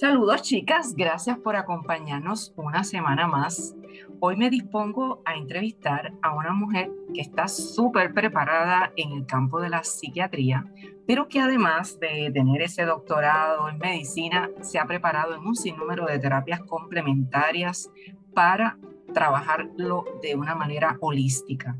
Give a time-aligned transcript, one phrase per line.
[0.00, 3.74] Saludos chicas, gracias por acompañarnos una semana más.
[4.18, 9.60] Hoy me dispongo a entrevistar a una mujer que está súper preparada en el campo
[9.60, 10.64] de la psiquiatría,
[11.06, 16.06] pero que además de tener ese doctorado en medicina, se ha preparado en un sinnúmero
[16.06, 17.90] de terapias complementarias
[18.32, 18.78] para
[19.12, 21.76] trabajarlo de una manera holística.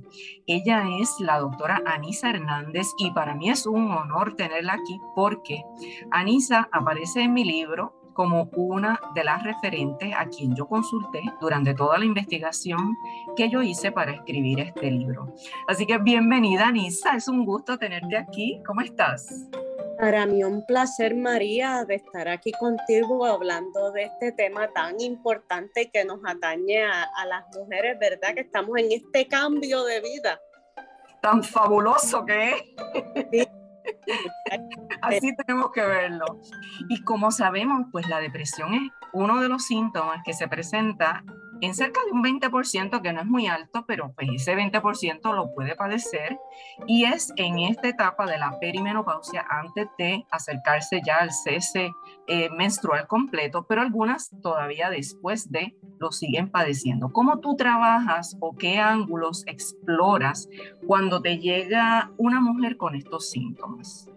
[0.47, 5.65] Ella es la doctora Anisa Hernández y para mí es un honor tenerla aquí porque
[6.11, 11.75] Anisa aparece en mi libro como una de las referentes a quien yo consulté durante
[11.75, 12.97] toda la investigación
[13.37, 15.35] que yo hice para escribir este libro.
[15.69, 18.63] Así que bienvenida, Anisa, es un gusto tenerte aquí.
[18.67, 19.49] ¿Cómo estás?
[19.99, 25.91] Para mí un placer, María, de estar aquí contigo hablando de este tema tan importante
[25.93, 28.35] que nos atañe a, a las mujeres, ¿verdad?
[28.35, 30.41] Que estamos en este cambio de vida.
[31.21, 32.53] Tan fabuloso que
[33.33, 33.49] es.
[35.03, 36.41] Así tenemos que verlo.
[36.89, 38.83] Y como sabemos, pues la depresión es
[39.13, 41.25] uno de los síntomas que se presenta
[41.61, 45.55] en cerca de un 20%, que no es muy alto, pero pues ese 20% lo
[45.55, 46.39] puede padecer
[46.87, 51.93] y es en esta etapa de la perimenopausia antes de acercarse ya al cese
[52.27, 57.13] eh, menstrual completo, pero algunas todavía después de lo siguen padeciendo.
[57.13, 60.49] ¿Cómo tú trabajas o qué ángulos exploras
[60.87, 64.09] cuando te llega una mujer con estos síntomas?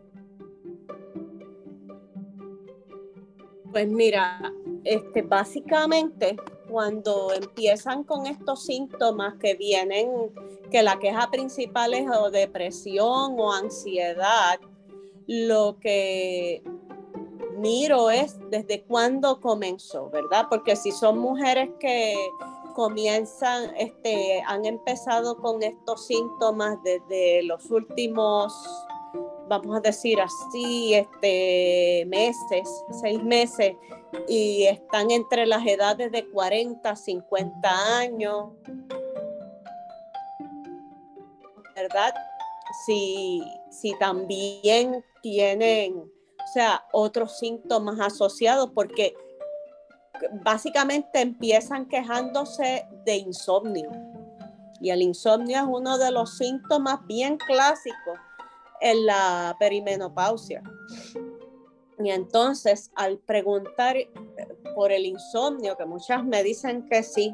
[3.72, 4.40] Pues mira,
[4.84, 6.38] este, básicamente
[6.74, 10.10] cuando empiezan con estos síntomas que vienen,
[10.72, 14.60] que la queja principal es o depresión o ansiedad,
[15.28, 16.64] lo que
[17.60, 20.48] miro es desde cuándo comenzó, ¿verdad?
[20.50, 22.16] Porque si son mujeres que
[22.74, 28.52] comienzan, este, han empezado con estos síntomas desde los últimos
[29.48, 32.70] vamos a decir así, este, meses,
[33.02, 33.76] seis meses,
[34.28, 38.52] y están entre las edades de 40, 50 años.
[41.76, 42.14] ¿Verdad?
[42.86, 49.16] Si, si también tienen, o sea, otros síntomas asociados, porque
[50.44, 53.90] básicamente empiezan quejándose de insomnio.
[54.80, 58.20] Y el insomnio es uno de los síntomas bien clásicos
[58.84, 60.62] en la perimenopausia.
[62.04, 64.12] Y entonces, al preguntar eh,
[64.76, 67.34] por el insomnio, que muchas me dicen que sí,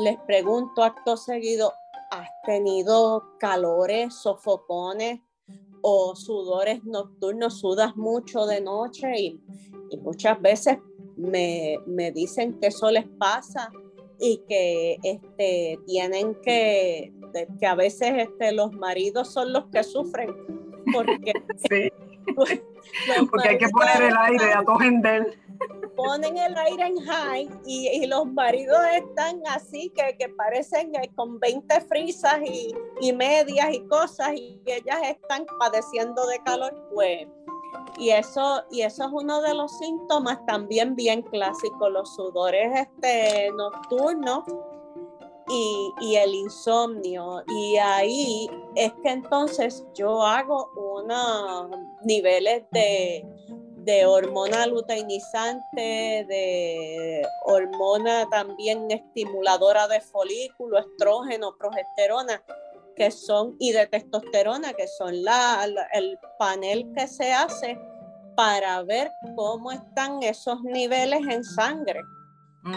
[0.00, 1.72] les pregunto acto seguido,
[2.12, 5.20] ¿has tenido calores, sofocones
[5.82, 7.58] o sudores nocturnos?
[7.58, 9.18] ¿Sudas mucho de noche?
[9.18, 9.40] Y,
[10.00, 10.78] muchas veces
[11.16, 11.78] me,
[12.14, 13.70] dicen que eso les pasa
[14.18, 17.12] y que este, tienen que,
[17.58, 20.34] que a veces este, los maridos son los que sufren
[20.92, 21.32] porque,
[23.30, 24.78] porque hay que poner el aire a todo
[25.94, 31.38] Ponen el aire en high y, los maridos están así que, que parecen eh, con
[31.38, 37.28] 20 frisas y, y, medias y cosas y ellas están padeciendo de calor, pues.
[37.98, 43.50] Y eso, y eso es uno de los síntomas también bien clásicos, los sudores este,
[43.56, 44.44] nocturnos
[46.00, 47.42] y, el insomnio.
[47.48, 51.70] Y ahí es que entonces yo hago unos
[52.04, 53.24] niveles de,
[53.76, 62.42] de hormona luteinizante, de hormona también estimuladora de folículo, estrógeno, progesterona,
[62.96, 67.78] que son, y de testosterona, que son la, el panel que se hace
[68.36, 72.00] para ver cómo están esos niveles en sangre.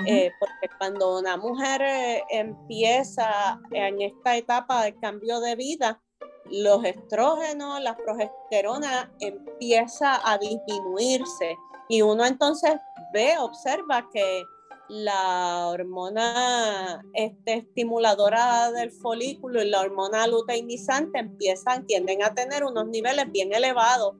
[0.08, 6.02] Eh, porque cuando una mujer eh, empieza en esta etapa de cambio de vida,
[6.50, 11.58] los estrógenos, la progesterona empieza a disminuirse
[11.88, 12.74] y uno entonces
[13.14, 14.44] ve, observa que
[14.88, 22.88] la hormona este, estimuladora del folículo y la hormona luteinizante empiezan, tienden a tener unos
[22.88, 24.16] niveles bien elevados.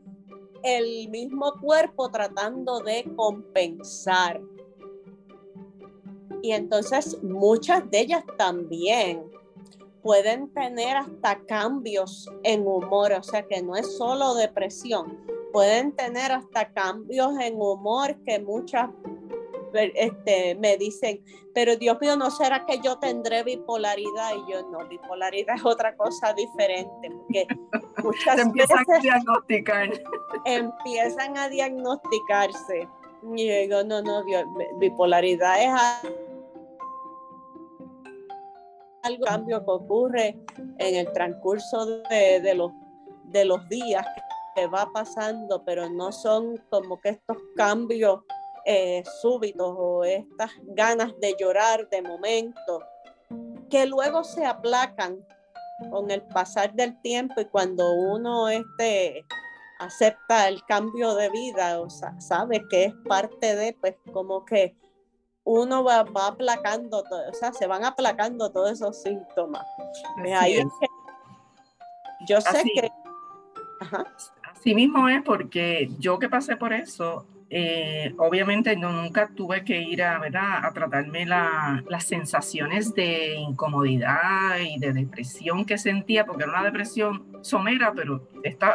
[0.64, 4.42] El mismo cuerpo tratando de compensar
[6.46, 9.24] y entonces muchas de ellas también
[10.04, 15.18] pueden tener hasta cambios en humor, o sea que no es solo depresión,
[15.52, 18.92] pueden tener hasta cambios en humor que muchas
[19.74, 21.20] este, me dicen,
[21.56, 24.36] pero Dios mío, ¿no será que yo tendré bipolaridad?
[24.36, 27.48] Y yo no, bipolaridad es otra cosa diferente, porque
[28.04, 29.90] muchas empiezan a diagnosticar.
[30.46, 32.88] Empiezan a diagnosticarse.
[33.36, 34.24] Y yo digo, no, no,
[34.80, 36.14] bipolaridad es
[39.06, 40.40] algo cambio que ocurre
[40.80, 44.06] en el transcurso de, los, días
[44.56, 48.22] que va pasando, pero no son como que estos cambios
[48.66, 52.82] eh, súbitos o estas ganas de llorar de momento,
[53.70, 55.20] que luego se aplacan
[55.92, 59.26] con el pasar del tiempo y cuando uno este,
[59.80, 64.76] acepta el cambio de vida, o sea, sabe que es parte de, pues como que
[65.46, 69.66] uno va, va aplacando, todo, o sea, se van aplacando todos esos síntomas.
[70.18, 70.66] Pues ahí es.
[70.80, 70.88] que
[72.28, 72.92] yo sé que...
[74.52, 79.80] Así mismo es porque yo que pasé por eso, eh, obviamente no, nunca tuve que
[79.80, 80.66] ir a, ¿verdad?
[80.66, 87.24] a tratarme las sensaciones de incomodidad y de depresión que sentía, porque era una depresión
[87.42, 88.28] somera, pero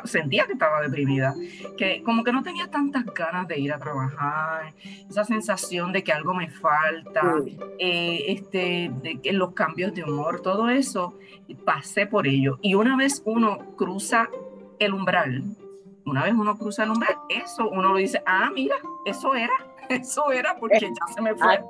[0.04, 1.34] sentía que estaba deprimida,
[1.76, 4.72] que como que no tenía tantas ganas de ir a trabajar,
[5.08, 7.34] esa sensación de que algo me falta,
[7.78, 11.18] eh, este, de que los cambios de humor, todo eso,
[11.64, 12.58] pasé por ello.
[12.62, 14.28] Y una vez uno cruza
[14.78, 15.42] el umbral,
[16.10, 19.52] una vez uno cruza el umbral, eso uno lo dice, ah, mira, eso era,
[19.88, 21.64] eso era porque ya se me fue.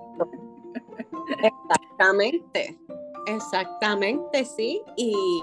[1.42, 2.78] Exactamente,
[3.26, 4.82] exactamente, sí.
[4.96, 5.42] Y,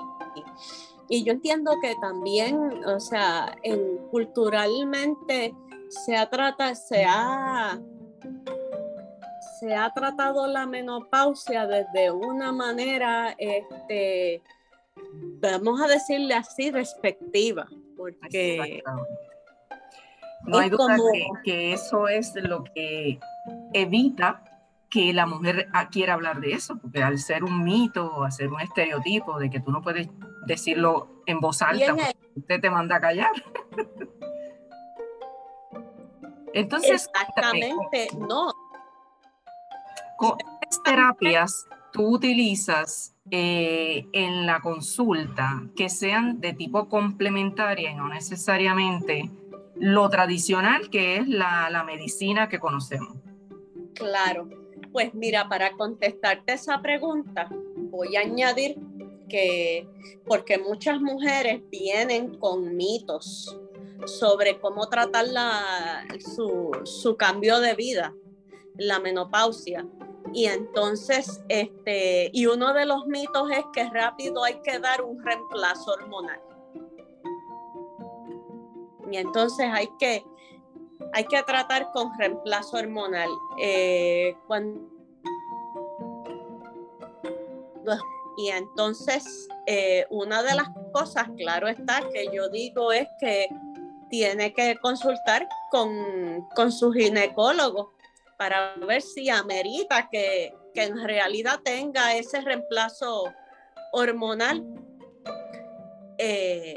[1.09, 5.53] y yo entiendo que también, o sea, en, culturalmente
[5.89, 7.79] se ha, trata, se, ha,
[9.59, 14.41] se ha tratado la menopausia desde una manera, este,
[15.39, 17.67] vamos a decirle así, respectiva
[17.97, 18.83] porque
[20.45, 20.95] no hay duda
[21.43, 23.19] que, eso es lo que
[23.73, 24.43] evita
[24.89, 28.61] que la mujer ah, quiera hablar de eso, porque al ser un mito hacer un
[28.61, 30.07] estereotipo de que tú no puedes
[30.45, 31.93] decirlo en voz alta,
[32.35, 33.31] usted te manda a callar.
[36.53, 38.53] Entonces, exactamente, no.
[40.17, 40.37] Con
[40.83, 49.29] terapias tú utilizas eh, en la consulta que sean de tipo complementaria y no necesariamente
[49.75, 53.17] lo tradicional que es la, medicina que conocemos.
[53.93, 54.47] Claro,
[54.93, 58.77] pues mira, para contestarte esa pregunta, voy a añadir
[59.27, 59.87] que,
[60.25, 63.59] porque muchas mujeres vienen con mitos
[64.05, 68.13] sobre cómo tratar la, su cambio de vida,
[68.77, 69.85] la menopausia.
[70.33, 75.23] Y entonces, este, y uno de los mitos es que rápido hay que dar un
[75.23, 76.41] reemplazo hormonal.
[79.11, 80.25] Y entonces hay que,
[81.13, 83.29] hay que tratar con reemplazo hormonal.
[83.59, 84.35] Eh,
[88.37, 93.47] y entonces, eh, una de las cosas, claro está, que yo digo es que
[94.09, 97.96] tiene que consultar con, con su ginecólogo
[98.37, 103.33] para ver si amerita que, en realidad tenga ese reemplazo
[103.93, 104.63] hormonal
[106.19, 106.75] eh,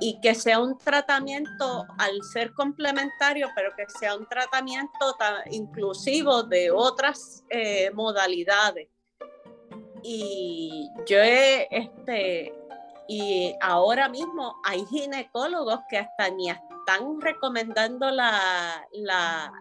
[0.00, 5.16] y que sea un tratamiento al ser complementario, pero que sea un tratamiento
[5.52, 8.88] inclusivo de otras eh, modalidades.
[10.02, 12.52] Y yo he, este,
[13.06, 16.50] y ahora mismo hay ginecólogos que hasta ni,
[16.82, 18.86] están recomendando la,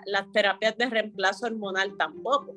[0.06, 2.56] las terapias de reemplazo hormonal tampoco,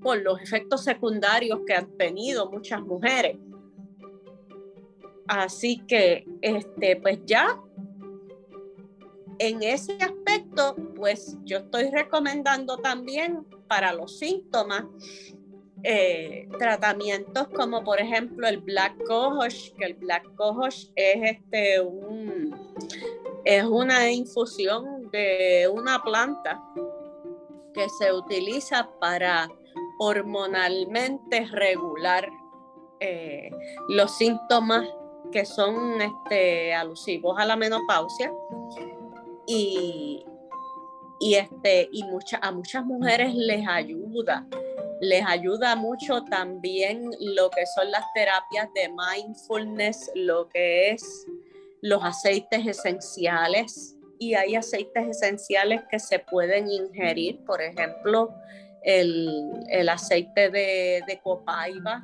[0.00, 3.38] por los efectos secundarios que han tenido muchas mujeres.
[5.26, 7.58] Así que, este, pues ya
[9.38, 14.84] en ese aspecto, pues yo estoy recomendando también para los síntomas
[15.86, 22.33] eh, tratamientos como por ejemplo el Black Cohosh, que el Black Cohosh es este un
[23.44, 26.62] es una infusión de una planta
[27.72, 29.48] que se utiliza para
[29.98, 32.28] hormonalmente regular
[33.00, 33.50] eh,
[33.88, 34.88] los síntomas
[35.32, 38.32] que son este, alusivos a la menopausia
[39.46, 40.24] y,
[41.20, 42.04] y, este, y
[42.40, 44.46] a muchas mujeres les ayuda.
[45.00, 51.26] Les ayuda mucho también lo que son las terapias de mindfulness, lo que es
[51.84, 58.34] los aceites esenciales y hay aceites esenciales que se pueden ingerir, por ejemplo,
[58.82, 62.02] el, aceite de, de, copaiba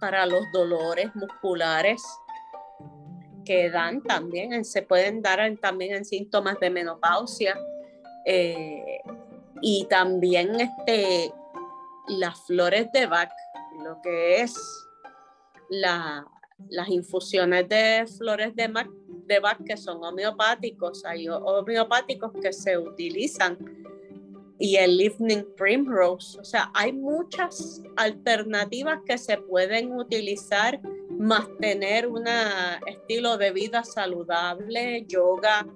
[0.00, 2.02] para los dolores musculares
[3.44, 7.54] que dan también, se pueden dar también en síntomas de menopausia
[8.24, 9.02] eh,
[9.60, 11.34] y también este,
[12.08, 13.30] las flores de Bach,
[13.84, 14.54] lo que es
[15.68, 16.26] la,
[16.70, 18.68] las infusiones de flores de,
[19.40, 23.58] de que son homeopáticos, hay homeopáticos que se utilizan
[24.58, 32.06] y el Evening Primrose, o sea, hay muchas alternativas que se pueden utilizar, más tener
[32.06, 32.26] un
[32.86, 35.66] estilo de vida saludable, yoga.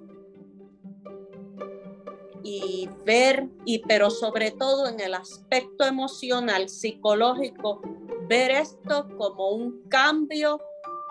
[2.43, 7.81] y ver, y pero sobre todo en el aspecto emocional, psicológico,
[8.29, 10.61] ver esto como un cambio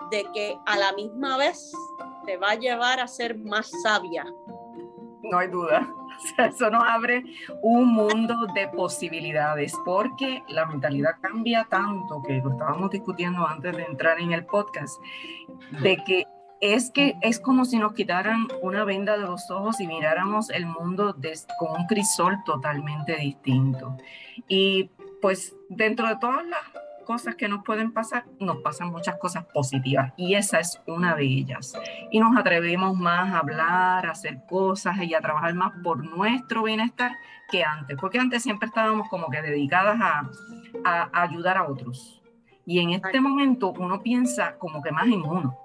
[0.09, 1.71] de que a la misma vez
[2.27, 4.25] te va a llevar a ser más sabia.
[5.23, 5.89] No hay duda.
[6.37, 7.23] eso nos abre
[7.61, 13.83] un mundo de posibilidades porque la mentalidad cambia tanto que lo estábamos discutiendo antes de
[13.83, 15.01] entrar en el podcast,
[15.81, 16.25] de que
[16.59, 20.65] es que es como si nos quitaran una venda de los ojos y miráramos el
[20.65, 21.15] mundo
[21.59, 23.95] con un crisol totalmente distinto.
[24.47, 24.89] Y
[25.21, 26.61] pues dentro de todas las
[27.07, 31.23] cosas que nos pueden pasar, nos pasan muchas cosas positivas y esa es una de
[31.23, 31.73] ellas.
[32.11, 36.63] Y nos atrevemos más a hablar, a hacer cosas y a trabajar más por nuestro
[36.63, 37.13] bienestar
[37.49, 40.29] que antes, porque antes siempre estábamos como que dedicadas a,
[40.83, 42.21] a, ayudar a otros.
[42.65, 45.57] Y en este momento uno piensa como que más en uno.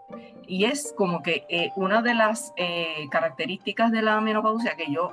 [0.47, 5.13] Y es como que eh, una de las eh, características de la menopausia que yo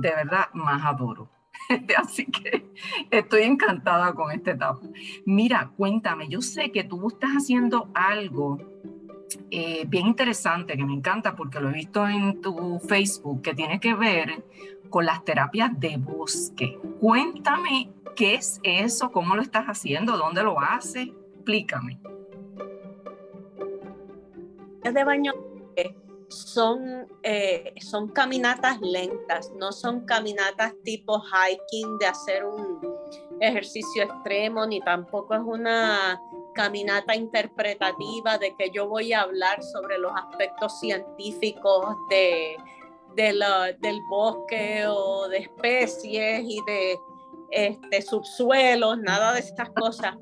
[0.00, 1.28] de verdad más adoro.
[1.96, 2.66] Así que
[3.10, 4.80] estoy encantada con este etapa.
[5.24, 8.58] Mira, cuéntame, yo sé que tú estás haciendo algo
[9.50, 13.80] eh, bien interesante que me encanta porque lo he visto en tu Facebook que tiene
[13.80, 14.44] que ver
[14.90, 16.78] con las terapias de bosque.
[17.00, 21.98] Cuéntame qué es eso, cómo lo estás haciendo, dónde lo haces, explícame.
[24.82, 25.32] De baño
[26.32, 32.80] son, eh, son caminatas lentas, no son caminatas tipo hiking de hacer un
[33.40, 36.20] ejercicio extremo, ni tampoco es una
[36.54, 42.56] caminata interpretativa de que yo voy a hablar sobre los aspectos científicos de,
[43.16, 46.98] del bosque o de especies y de
[47.50, 50.16] este, subsuelos, nada de estas cosas.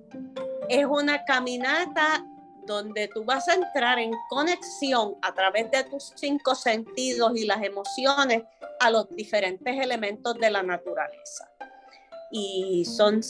[0.69, 2.25] Es una caminata
[2.71, 7.63] donde tú vas a entrar en conexión a través de tus cinco sentidos y las
[7.65, 8.45] emociones
[8.79, 11.51] a los diferentes elementos de la naturaleza.
[12.31, 13.23] Y son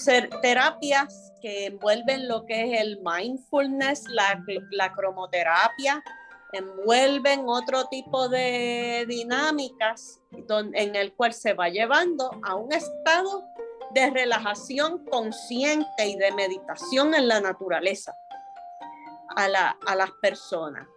[0.42, 6.04] terapias que envuelven lo que es el mindfulness, la, la cromoterapia,
[6.52, 10.20] envuelven otro tipo de dinámicas
[10.74, 13.44] en el cual se va llevando a un estado
[13.94, 18.14] de relajación consciente y de meditación en la naturaleza
[19.36, 20.88] a, la, a las personas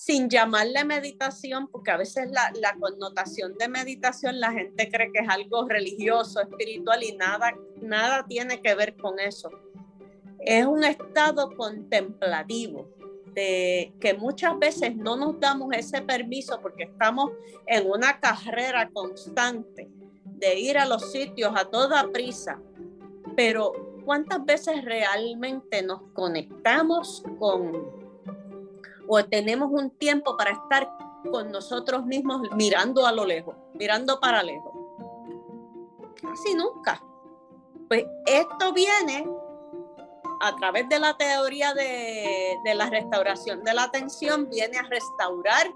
[0.00, 5.18] sin llamarle meditación, porque a veces la, la, connotación de meditación la gente cree que
[5.18, 9.50] es algo religioso, espiritual y nada, nada tiene que ver con eso.
[10.38, 12.88] Es un estado contemplativo
[13.34, 17.32] de que muchas veces no nos damos ese permiso porque estamos
[17.66, 19.86] en una carrera constante
[20.24, 22.58] de ir a los sitios a toda prisa,
[23.36, 28.00] pero ¿cuántas veces realmente nos conectamos con
[29.08, 30.88] o tenemos un tiempo para estar
[31.30, 34.72] con nosotros mismos mirando a lo lejos, mirando para lejos?
[36.20, 37.02] Casi nunca.
[37.88, 39.26] Pues esto viene
[40.40, 45.66] a través de la teoría de, de la restauración de la atención, viene a restaurar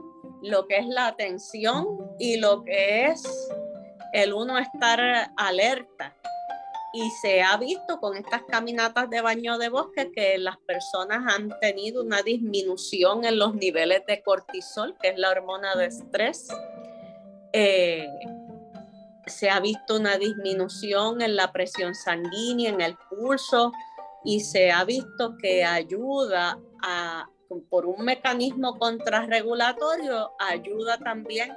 [0.41, 3.51] lo que es la atención y lo que es
[4.13, 6.15] el uno estar alerta
[6.95, 11.51] y se ha visto con estas caminatas de baño de bosque que las personas han
[11.61, 16.49] tenido una disminución en los niveles de cortisol, que es la hormona de estrés.
[17.53, 18.09] Eh,
[19.27, 23.73] se ha visto una disminución en la presión sanguínea, en el pulso,
[24.25, 27.29] y se ha visto que ayuda a,
[27.71, 31.53] por un mecanismo contrarregulatorio, ayuda también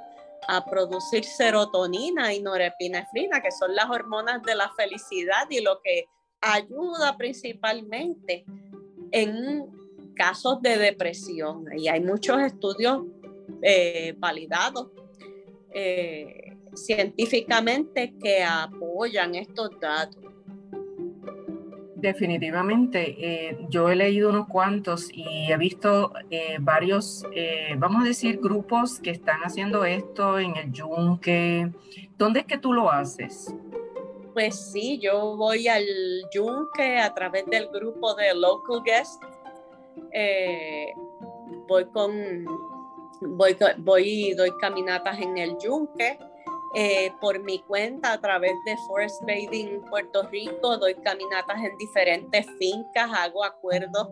[0.48, 6.06] a producir serotonina y norepinefrina, que son las hormonas de la felicidad y lo que
[6.40, 8.46] ayuda principalmente
[9.12, 9.66] en
[10.16, 11.66] casos de depresión.
[11.76, 13.02] Y hay muchos estudios
[13.60, 14.88] eh, validados
[15.74, 20.27] eh, científicamente que apoyan estos datos.
[22.00, 28.06] Definitivamente, eh, yo he leído unos cuantos y he visto eh, varios, eh, vamos a
[28.06, 31.72] decir, grupos que están haciendo esto en el Yunque.
[32.16, 33.52] ¿Dónde es que tú lo haces?
[34.32, 35.84] Pues sí, yo voy al
[36.32, 39.20] Yunque a través del grupo de Local Guest.
[41.66, 42.44] voy con,
[43.22, 46.16] voy, voy y doy caminatas en el Yunque
[46.74, 52.46] eh, por mi cuenta a través de Forest Bathing Puerto Rico, doy caminatas en diferentes
[52.58, 54.08] fincas, hago acuerdos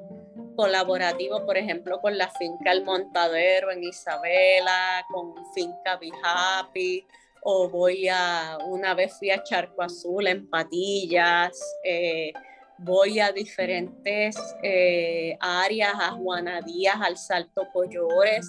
[0.56, 7.06] colaborativos, por ejemplo, con la finca El Montadero en Isabela, con finca Be Happy,
[7.42, 12.32] o voy a, una vez fui a Charco Azul en Patillas, eh,
[12.78, 18.46] voy a diferentes eh, áreas, a Juana Díaz, al Salto Collores.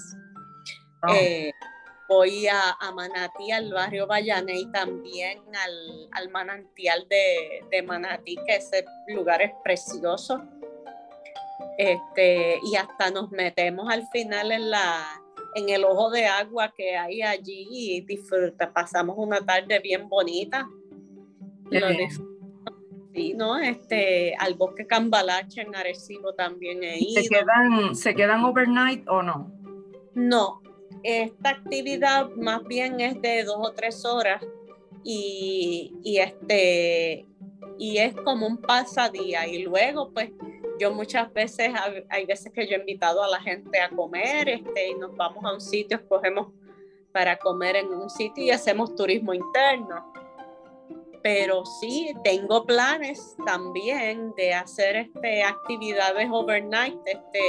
[2.08, 4.08] Voy a, a Manatí, al barrio
[4.48, 10.44] y también al, al manantial de, de, Manatí, que ese lugar es precioso.
[11.78, 15.22] Este, y hasta nos metemos al final en, la,
[15.56, 20.68] en el ojo de agua que hay allí y disfruta, pasamos una tarde bien bonita.
[23.14, 23.58] Sí, ¿no?
[23.58, 27.22] Este, al bosque Cambalache en Arecibo también he ido.
[27.22, 29.52] ¿Se quedan, ¿Se quedan overnight o no?
[30.14, 30.62] No,
[31.04, 34.44] esta actividad más bien es de dos o tres horas
[35.04, 37.26] y, este
[37.78, 39.48] y es como un pasadía.
[39.48, 40.32] Y luego pues
[40.80, 41.72] yo muchas veces
[42.10, 45.44] hay veces que yo he invitado a la gente a comer este y nos vamos
[45.44, 46.54] a un sitio escogemos
[47.12, 50.14] para comer en un sitio y hacemos turismo interno
[51.28, 57.42] pero sí tengo planes también de hacer este, actividades overnight, este,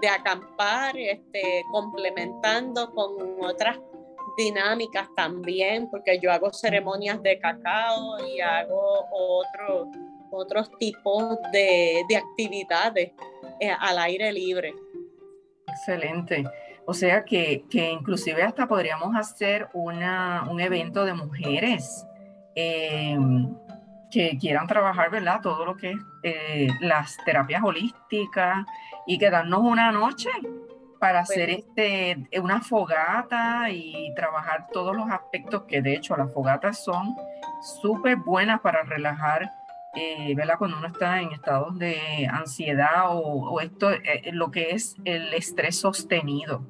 [0.00, 3.78] de acampar, este, complementando con otras
[4.36, 9.88] dinámicas también, porque yo hago ceremonias de cacao y hago otro,
[10.32, 13.12] otros tipos de, de actividades
[13.60, 14.74] eh, al aire libre.
[15.68, 16.42] Excelente.
[16.84, 22.04] O sea que, que inclusive hasta podríamos hacer una, un evento de mujeres
[22.54, 23.54] Em,
[24.10, 25.40] que quieran trabajar, ¿verdad?
[25.40, 28.66] Todo lo que es eh, las terapias holísticas
[29.06, 30.30] y quedarnos una noche
[30.98, 36.84] para hacer este, una fogata y trabajar todos los aspectos que de hecho las fogatas
[36.84, 37.14] son
[37.80, 39.48] súper buenas para relajar,
[39.94, 40.56] eh, ¿verdad?
[40.58, 45.78] Cuando uno está en estados de ansiedad o, esto, eh, lo que es el estrés
[45.78, 46.66] sostenido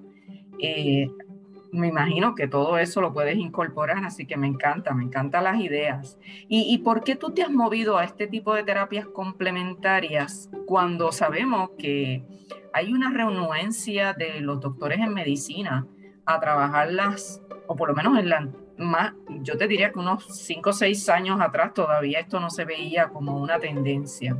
[1.73, 5.61] me imagino que todo eso lo puedes incorporar, así que me encanta, me encantan las
[5.61, 6.19] ideas.
[6.49, 11.71] ¿Y, por qué tú te has movido a este tipo de terapias complementarias cuando sabemos
[11.79, 12.25] que
[12.73, 15.87] hay una renuencia de los doctores en medicina
[16.25, 20.71] a trabajarlas, o por lo menos en la más, yo te diría que unos 5
[20.71, 24.37] o 6 años atrás todavía esto no se veía como una tendencia?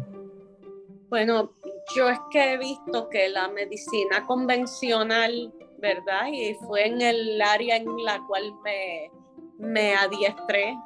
[1.11, 1.53] Bueno,
[1.95, 6.29] yo es que he visto que la medicina convencional ¿verdad?
[6.33, 9.11] Y fue en el área en la cual me,
[9.59, 10.77] me adiestré.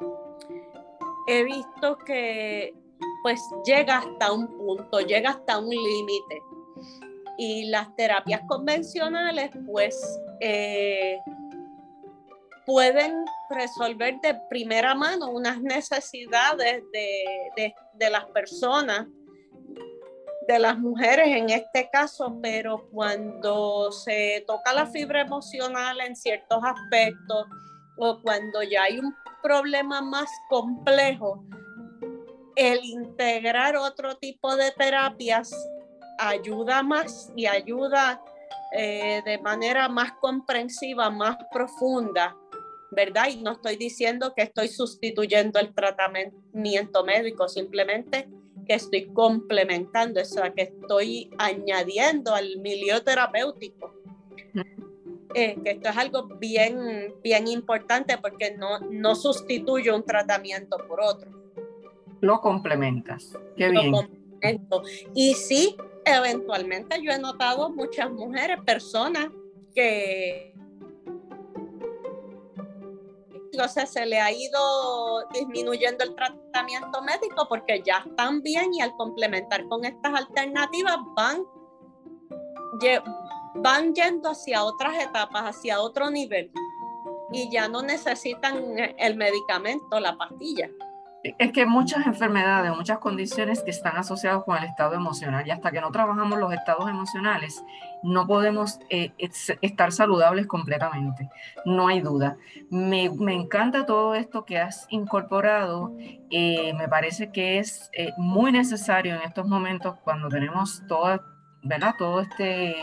[1.26, 2.74] He visto que
[3.22, 6.42] pues llega hasta un punto, llega hasta un límite.
[7.37, 11.18] Y las terapias convencionales pues eh,
[12.66, 19.07] pueden resolver de primera mano unas necesidades de, de las personas
[20.46, 26.62] de las mujeres en este caso, pero cuando se toca la fibra emocional en ciertos
[26.62, 27.46] aspectos
[27.96, 31.44] o cuando ya hay un problema más complejo,
[32.57, 35.52] el integrar otro tipo de terapias
[36.18, 38.20] ayuda más y ayuda
[38.72, 42.37] eh, de manera más comprensiva, más profunda,
[42.90, 43.28] ¿verdad?
[43.28, 48.28] Y no estoy diciendo que estoy sustituyendo el tratamiento médico, simplemente
[48.64, 53.94] que estoy complementando, o sea, que estoy añadiendo al milieu terapéutico.
[55.37, 61.00] Eh, que esto es algo bien, bien importante porque no, no sustituye un tratamiento por
[61.00, 61.29] otro.
[62.20, 63.37] Lo complementas.
[63.57, 63.92] Qué bien.
[65.14, 69.29] Y sí, eventualmente yo he notado muchas mujeres, personas
[69.74, 70.53] que
[73.54, 78.94] entonces se le ha ido disminuyendo el tratamiento médico porque ya están bien y al
[78.96, 81.44] complementar con estas alternativas van,
[83.56, 86.50] van yendo hacia otras etapas, hacia otro nivel
[87.32, 90.68] y ya no necesitan el medicamento, la pastilla
[91.24, 95.70] es que muchas enfermedades, muchas condiciones que están asociadas con el estado emocional y hasta
[95.70, 97.64] que no trabajamos los estados emocionales,
[98.02, 99.14] no podemos eh,
[99.62, 101.30] estar saludables completamente,
[101.64, 102.37] no hay duda.
[102.70, 105.96] Me, encanta todo esto que has incorporado,
[106.30, 111.22] eh, me parece que es eh, muy necesario en estos momentos cuando tenemos todo,
[111.62, 111.94] ¿verdad?
[111.98, 112.76] todo este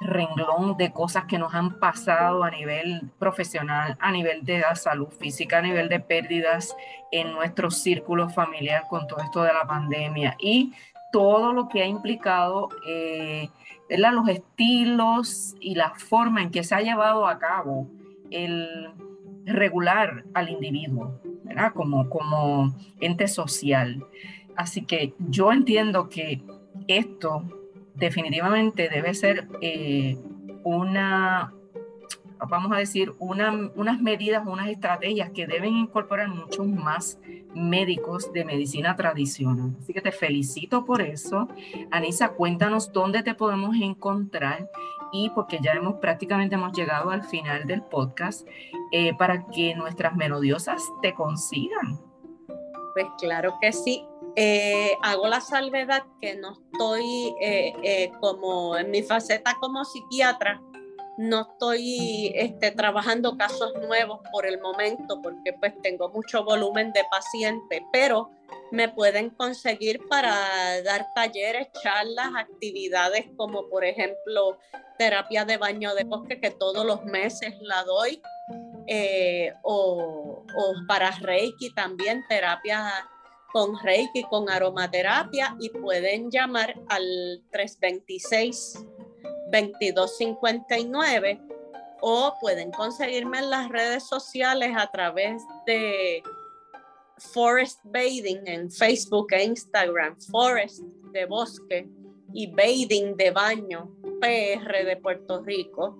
[0.00, 5.08] renglón de cosas que nos han pasado a nivel profesional, a nivel de la salud
[5.08, 6.76] física, a nivel de pérdidas
[7.10, 10.36] en nuestro círculo familiar con todo esto de la pandemia.
[10.38, 10.72] Y
[11.12, 13.48] todo lo que ha implicado eh,
[13.88, 17.88] los estilos y la forma en que se ha llevado a cabo
[18.30, 18.90] el
[19.46, 21.20] regular al individuo,
[21.74, 24.04] Como, como ente social.
[24.54, 26.42] Así que yo entiendo que
[26.86, 27.42] esto
[27.98, 30.16] definitivamente debe ser eh,
[30.64, 31.52] una,
[32.48, 37.18] vamos a decir, unas medidas, unas estrategias que deben incorporar muchos más
[37.54, 39.76] médicos de medicina tradicional.
[39.80, 41.48] Así que te felicito por eso.
[41.90, 44.70] Anisa, cuéntanos dónde te podemos encontrar
[45.12, 48.46] y porque ya hemos prácticamente hemos llegado al final del podcast
[48.92, 51.98] eh, para que nuestras melodiosas te consigan.
[52.94, 54.04] Pues claro que sí.
[54.36, 60.60] Eh, hago la salvedad que no estoy eh, como en mi faceta como psiquiatra,
[61.18, 67.02] no estoy este, trabajando casos nuevos por el momento porque pues tengo mucho volumen de
[67.10, 68.30] pacientes, pero
[68.70, 74.58] me pueden conseguir para dar talleres, charlas, actividades como por ejemplo
[74.96, 78.22] terapia de baño de bosque que todos los meses la doy,
[78.86, 83.08] eh, o, o, para Reiki también, terapia
[83.52, 88.84] con Reiki, con aromaterapia y pueden llamar al 326
[89.50, 91.40] 2259
[92.00, 96.22] o pueden conseguirme en las redes sociales a través de
[97.32, 100.82] Forest Bathing en Facebook e Instagram, Forest
[101.12, 101.88] de bosque
[102.32, 105.98] y Bathing de baño, PR de Puerto Rico.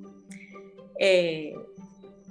[0.98, 1.54] Eh,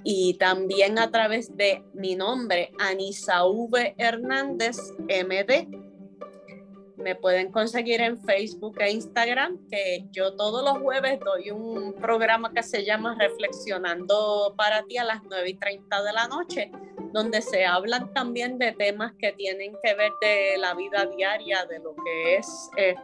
[0.04, 3.94] y también a través de mi nombre, Anisa V.
[3.98, 5.88] Hernández, MD
[6.98, 12.52] me pueden conseguir en Facebook e Instagram, que yo todos los jueves doy un programa
[12.52, 16.70] que se llama Reflexionando para ti a las 9 y 30 de la noche,
[17.12, 21.78] donde se hablan también de temas que tienen que ver de la vida diaria, de
[21.78, 22.96] lo que es eh,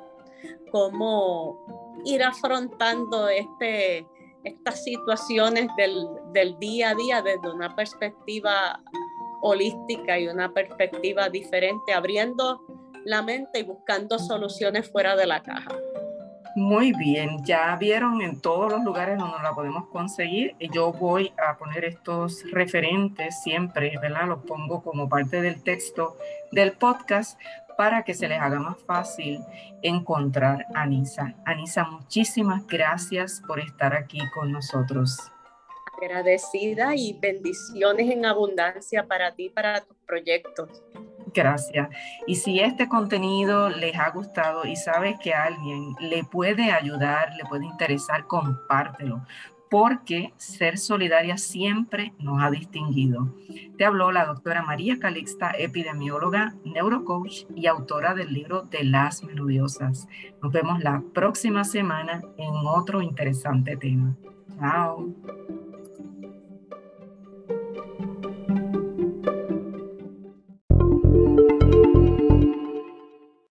[0.71, 4.07] cómo ir afrontando este,
[4.45, 8.81] estas situaciones del, del día a día desde una perspectiva
[9.43, 12.61] holística y una perspectiva diferente, abriendo
[13.05, 15.71] la mente y buscando soluciones fuera de la caja.
[16.57, 20.55] Muy bien, ya vieron en todos los lugares donde la podemos conseguir.
[20.73, 24.29] Yo voy a poner estos referentes siempre, ¿verdad?
[24.29, 26.17] Los pongo como parte del texto
[26.53, 27.41] del podcast
[27.77, 29.41] para que se les haga más fácil
[29.83, 31.35] encontrar a Anisa.
[31.45, 35.19] Anisa, muchísimas gracias por estar aquí con nosotros.
[36.01, 40.83] Agradecida y bendiciones en abundancia para ti, para tus proyectos.
[41.35, 41.89] Gracias.
[42.27, 47.35] Y si este contenido les ha gustado y sabes que a alguien le puede ayudar,
[47.35, 49.25] le puede interesar, compártelo,
[49.75, 53.35] porque ser solidaria siempre nos ha distinguido.
[53.77, 60.07] Te habló la doctora María Calixta, epidemióloga, neurocoach y autora del libro de las melodiosas.
[60.41, 64.15] Nos vemos la próxima semana en otro interesante tema.
[64.61, 65.13] Chao.